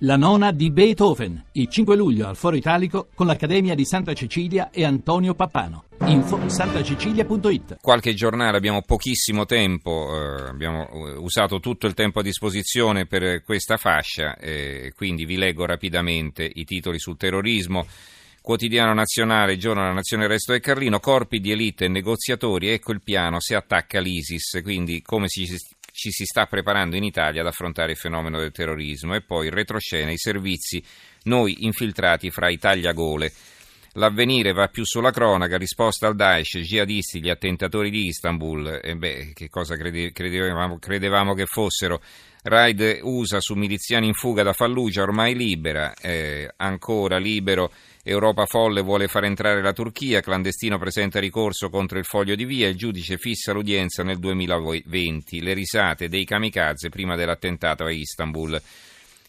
La 0.00 0.16
nona 0.16 0.52
di 0.52 0.70
Beethoven, 0.70 1.42
il 1.52 1.68
5 1.68 1.96
luglio 1.96 2.28
al 2.28 2.36
Foro 2.36 2.54
Italico 2.54 3.08
con 3.14 3.26
l'Accademia 3.26 3.74
di 3.74 3.86
Santa 3.86 4.12
Cecilia 4.12 4.68
e 4.68 4.84
Antonio 4.84 5.32
Pappano. 5.32 5.84
Info 6.04 6.46
santacecilia.it 6.50 7.78
Qualche 7.80 8.12
giornale, 8.12 8.58
abbiamo 8.58 8.82
pochissimo 8.82 9.46
tempo, 9.46 10.10
eh, 10.12 10.48
abbiamo 10.48 10.86
eh, 10.86 11.16
usato 11.16 11.60
tutto 11.60 11.86
il 11.86 11.94
tempo 11.94 12.18
a 12.18 12.22
disposizione 12.22 13.06
per 13.06 13.42
questa 13.42 13.78
fascia, 13.78 14.36
eh, 14.36 14.92
quindi 14.94 15.24
vi 15.24 15.36
leggo 15.36 15.64
rapidamente 15.64 16.44
i 16.44 16.64
titoli 16.64 16.98
sul 16.98 17.16
terrorismo. 17.16 17.86
Quotidiano 18.42 18.92
nazionale, 18.92 19.56
giorno 19.56 19.80
della 19.80 19.94
nazione, 19.94 20.28
resto 20.28 20.52
del 20.52 20.60
Carlino, 20.60 21.00
corpi 21.00 21.40
di 21.40 21.52
elite 21.52 21.86
e 21.86 21.88
negoziatori, 21.88 22.68
ecco 22.68 22.92
il 22.92 23.02
piano, 23.02 23.40
se 23.40 23.54
attacca 23.54 23.98
l'ISIS, 23.98 24.60
quindi 24.62 25.00
come 25.00 25.26
si, 25.26 25.46
ci 25.96 26.10
si 26.10 26.26
sta 26.26 26.44
preparando 26.44 26.94
in 26.94 27.04
Italia 27.04 27.40
ad 27.40 27.46
affrontare 27.46 27.92
il 27.92 27.96
fenomeno 27.96 28.38
del 28.38 28.52
terrorismo 28.52 29.14
e 29.14 29.22
poi 29.22 29.48
retroscena, 29.48 30.10
i 30.10 30.18
servizi, 30.18 30.84
noi 31.22 31.64
infiltrati 31.64 32.30
fra 32.30 32.50
i 32.50 32.58
tagliagole. 32.58 33.32
L'avvenire 33.96 34.52
va 34.52 34.68
più 34.68 34.84
sulla 34.84 35.10
cronaca, 35.10 35.56
risposta 35.56 36.06
al 36.06 36.16
Daesh, 36.16 36.58
jihadisti, 36.58 37.22
gli 37.22 37.30
attentatori 37.30 37.88
di 37.88 38.08
Istanbul, 38.08 38.78
e 38.82 38.94
beh, 38.94 39.30
che 39.32 39.48
cosa 39.48 39.74
crede, 39.74 40.12
credevamo, 40.12 40.78
credevamo, 40.78 41.32
che 41.32 41.46
fossero? 41.46 42.02
Raid 42.42 43.00
USA 43.02 43.40
su 43.40 43.54
miliziani 43.54 44.06
in 44.06 44.12
fuga 44.12 44.42
da 44.42 44.52
Fallujah, 44.52 45.02
ormai 45.02 45.34
libera, 45.34 45.94
eh, 45.94 46.52
ancora 46.56 47.16
libero. 47.16 47.72
Europa 48.02 48.44
folle 48.44 48.82
vuole 48.82 49.08
far 49.08 49.24
entrare 49.24 49.62
la 49.62 49.72
Turchia, 49.72 50.20
clandestino 50.20 50.78
presenta 50.78 51.18
ricorso 51.18 51.70
contro 51.70 51.98
il 51.98 52.04
foglio 52.04 52.34
di 52.34 52.44
via, 52.44 52.68
il 52.68 52.76
giudice 52.76 53.16
fissa 53.16 53.52
l'udienza 53.52 54.02
nel 54.02 54.18
2020, 54.18 55.40
le 55.40 55.54
risate 55.54 56.08
dei 56.08 56.26
kamikaze 56.26 56.90
prima 56.90 57.16
dell'attentato 57.16 57.84
a 57.84 57.90
Istanbul. 57.90 58.60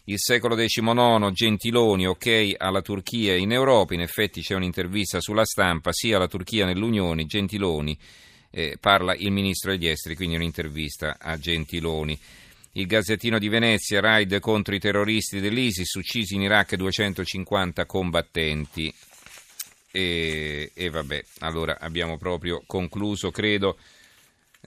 Il 0.08 0.18
secolo 0.18 0.54
XIX, 0.54 1.30
Gentiloni, 1.32 2.06
ok 2.06 2.54
alla 2.56 2.80
Turchia 2.80 3.34
in 3.34 3.52
Europa, 3.52 3.92
in 3.92 4.00
effetti 4.00 4.40
c'è 4.40 4.54
un'intervista 4.54 5.20
sulla 5.20 5.44
stampa, 5.44 5.92
sia 5.92 6.16
la 6.16 6.26
Turchia 6.26 6.64
nell'Unione, 6.64 7.26
Gentiloni, 7.26 7.94
eh, 8.50 8.78
parla 8.80 9.14
il 9.14 9.30
ministro 9.30 9.70
degli 9.70 9.86
esteri, 9.86 10.16
quindi 10.16 10.36
un'intervista 10.36 11.18
a 11.20 11.36
Gentiloni. 11.36 12.18
Il 12.72 12.86
Gazzettino 12.86 13.38
di 13.38 13.50
Venezia, 13.50 14.00
raid 14.00 14.38
contro 14.38 14.74
i 14.74 14.78
terroristi 14.78 15.40
dell'ISIS, 15.40 15.92
uccisi 15.96 16.36
in 16.36 16.40
Iraq 16.40 16.76
250 16.76 17.84
combattenti. 17.84 18.90
E, 19.92 20.70
e 20.72 20.88
vabbè, 20.88 21.22
allora 21.40 21.76
abbiamo 21.78 22.16
proprio 22.16 22.62
concluso, 22.66 23.30
credo. 23.30 23.76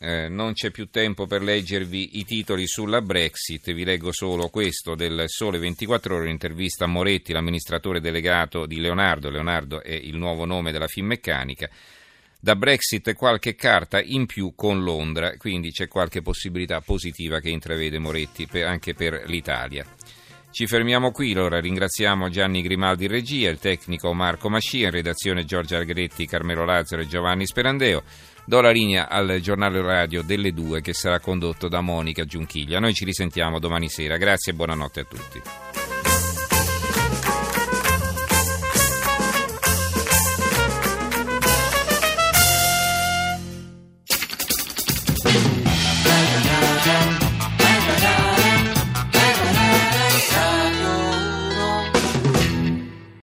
Eh, 0.03 0.29
non 0.29 0.53
c'è 0.53 0.71
più 0.71 0.89
tempo 0.89 1.27
per 1.27 1.43
leggervi 1.43 2.17
i 2.17 2.25
titoli 2.25 2.65
sulla 2.65 3.03
Brexit, 3.03 3.71
vi 3.71 3.83
leggo 3.83 4.11
solo 4.11 4.49
questo 4.49 4.95
del 4.95 5.25
Sole 5.27 5.59
24 5.59 6.15
ore, 6.15 6.23
un'intervista 6.23 6.85
a 6.85 6.87
Moretti, 6.87 7.33
l'amministratore 7.33 8.01
delegato 8.01 8.65
di 8.65 8.79
Leonardo. 8.79 9.29
Leonardo 9.29 9.83
è 9.83 9.93
il 9.93 10.17
nuovo 10.17 10.45
nome 10.45 10.71
della 10.71 10.87
Finmeccanica 10.87 11.69
da 12.39 12.55
Brexit 12.55 13.13
qualche 13.13 13.53
carta 13.53 14.01
in 14.01 14.25
più 14.25 14.53
con 14.55 14.81
Londra, 14.81 15.37
quindi 15.37 15.69
c'è 15.69 15.87
qualche 15.87 16.23
possibilità 16.23 16.81
positiva 16.81 17.39
che 17.39 17.49
intravede 17.49 17.99
Moretti 17.99 18.47
anche 18.63 18.95
per 18.95 19.25
l'Italia. 19.27 19.85
Ci 20.51 20.67
fermiamo 20.67 21.11
qui, 21.11 21.31
allora 21.31 21.61
ringraziamo 21.61 22.27
Gianni 22.27 22.61
Grimaldi 22.61 23.05
in 23.05 23.11
regia, 23.11 23.49
il 23.49 23.57
tecnico 23.57 24.13
Marco 24.13 24.49
Mascia, 24.49 24.85
in 24.85 24.91
redazione 24.91 25.45
Giorgio 25.45 25.77
Algretti, 25.77 26.27
Carmelo 26.27 26.65
Lazzaro 26.65 27.03
e 27.03 27.07
Giovanni 27.07 27.47
Sperandeo. 27.47 28.03
Do 28.43 28.59
la 28.59 28.69
linea 28.69 29.07
al 29.07 29.39
giornale 29.41 29.81
radio 29.81 30.21
delle 30.21 30.51
due 30.51 30.81
che 30.81 30.93
sarà 30.93 31.21
condotto 31.21 31.69
da 31.69 31.79
Monica 31.79 32.25
Giunchiglia. 32.25 32.79
Noi 32.79 32.93
ci 32.93 33.05
risentiamo 33.05 33.59
domani 33.59 33.87
sera. 33.87 34.17
Grazie 34.17 34.51
e 34.51 34.55
buonanotte 34.55 34.99
a 34.99 35.05
tutti. 35.05 35.80